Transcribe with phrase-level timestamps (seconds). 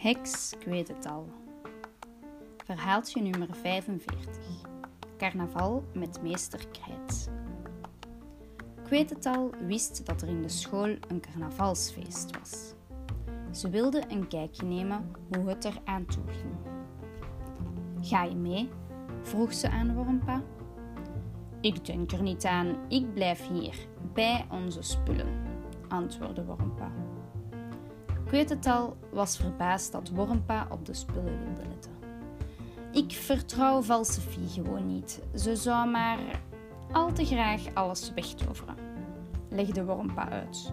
[0.00, 1.28] Heks, ik weet het al.
[2.64, 4.38] Verhaaltje nummer 45.
[5.18, 7.30] Carnaval met meester Krijt.
[8.82, 12.74] Ik weet het al wist dat er in de school een carnavalsfeest was.
[13.50, 16.54] Ze wilde een kijkje nemen hoe het er aan toe ging.
[18.00, 18.68] Ga je mee?
[19.22, 20.42] vroeg ze aan Wormpa.
[21.60, 23.74] Ik denk er niet aan, ik blijf hier,
[24.12, 25.42] bij onze spullen,
[25.88, 27.09] antwoordde Wormpa.
[28.30, 31.92] Kwetetal was verbaasd dat Wormpa op de spullen wilde letten.
[32.92, 35.22] Ik vertrouw Valsefie gewoon niet.
[35.34, 36.18] Ze zou maar
[36.92, 38.74] al te graag alles wegtoveren,
[39.48, 40.72] legde Wormpa uit.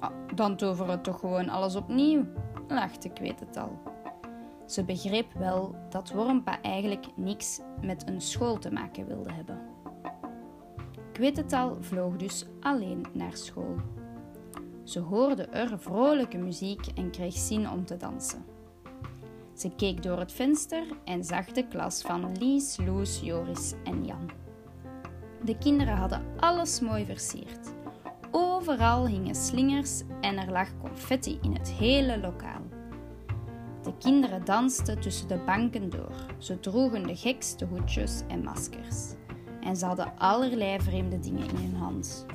[0.00, 2.24] Oh, dan toveren toch gewoon alles opnieuw,
[2.68, 3.78] lachte Kwetetal.
[4.66, 9.58] Ze begreep wel dat Wormpa eigenlijk niks met een school te maken wilde hebben.
[11.12, 13.76] Kwetetal vloog dus alleen naar school.
[14.90, 18.44] Ze hoorde er vrolijke muziek en kreeg zin om te dansen.
[19.54, 24.30] Ze keek door het venster en zag de klas van Lies, Loes, Joris en Jan.
[25.44, 27.72] De kinderen hadden alles mooi versierd.
[28.30, 32.62] Overal hingen slingers en er lag confetti in het hele lokaal.
[33.82, 36.14] De kinderen dansten tussen de banken door.
[36.38, 39.14] Ze droegen de gekste hoedjes en maskers.
[39.60, 42.26] En ze hadden allerlei vreemde dingen in hun hand.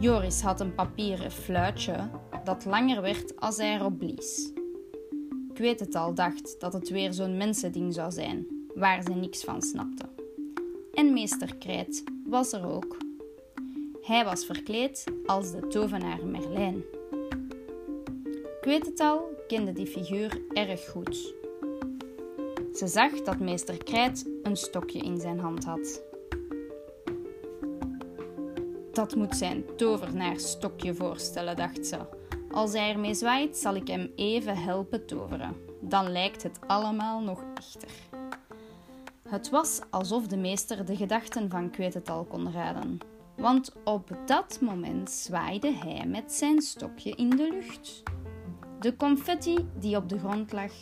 [0.00, 2.10] Joris had een papieren fluitje
[2.44, 4.52] dat langer werd als hij erop blies.
[5.50, 9.44] Ik weet het al, dacht dat het weer zo'n mensending zou zijn, waar ze niks
[9.44, 10.04] van snapte.
[10.94, 12.96] En meester Krijt was er ook.
[14.02, 16.82] Hij was verkleed als de tovenaar Merlijn.
[18.60, 21.34] Ik weet het al, kende die figuur erg goed.
[22.74, 26.02] Ze zag dat meester Krijt een stokje in zijn hand had.
[28.98, 31.98] Dat moet zijn tovenaarsstokje voorstellen, dacht ze.
[32.50, 35.56] Als hij ermee zwaait, zal ik hem even helpen toveren.
[35.80, 37.90] Dan lijkt het allemaal nog echter.
[39.28, 42.98] Het was alsof de meester de gedachten van Kwetetal kon raden.
[43.36, 48.02] Want op dat moment zwaaide hij met zijn stokje in de lucht.
[48.80, 50.72] De confetti die op de grond lag,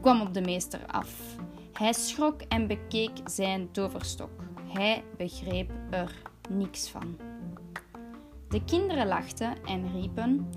[0.00, 1.36] kwam op de meester af.
[1.72, 4.42] Hij schrok en bekeek zijn toverstok.
[4.72, 7.31] Hij begreep er niks van.
[8.52, 10.48] De kinderen lachten en riepen: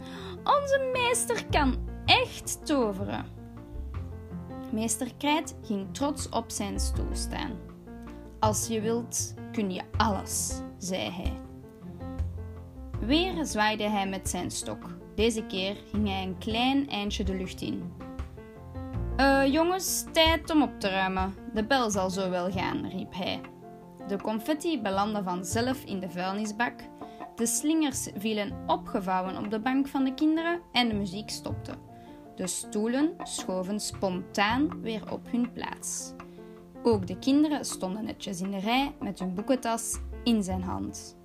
[0.44, 1.76] Onze meester kan
[2.06, 3.26] echt toveren.
[4.72, 7.52] Meester Krijt ging trots op zijn stoel staan.
[8.40, 11.34] Als je wilt, kun je alles, zei hij.
[13.00, 14.98] Weer zwaaide hij met zijn stok.
[15.16, 17.94] Deze keer ging hij een klein eindje de lucht in.
[19.18, 21.34] Uh, jongens, tijd om op te ruimen.
[21.54, 23.42] De bel zal zo wel gaan, riep hij.
[24.08, 26.74] De confetti belandde vanzelf in de vuilnisbak
[27.36, 31.74] de slingers vielen opgevouwen op de bank van de kinderen en de muziek stopte.
[32.36, 36.14] De stoelen schoven spontaan weer op hun plaats.
[36.84, 41.18] Ook de kinderen stonden netjes in de rij met hun boekentas in zijn hand.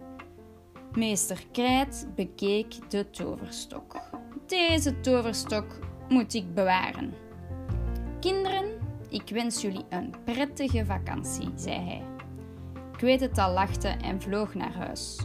[0.92, 4.00] Meester Krijt bekeek de toverstok.
[4.46, 5.78] Deze toverstok
[6.08, 7.14] moet ik bewaren.
[8.20, 8.70] Kinderen,
[9.08, 12.02] ik wens jullie een prettige vakantie, zei hij.
[12.92, 15.18] Ik weet het al lachte en vloog naar huis.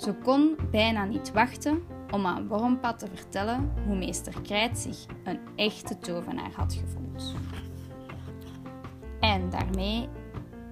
[0.00, 5.38] Ze kon bijna niet wachten om aan Wormpa te vertellen hoe meester Krijt zich een
[5.56, 7.34] echte tovenaar had gevoeld.
[9.20, 10.08] En daarmee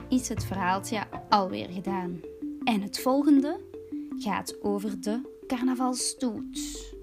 [0.09, 2.21] is het verhaaltje alweer gedaan.
[2.65, 3.61] En het volgende
[4.19, 6.97] gaat over de carnavalstoet.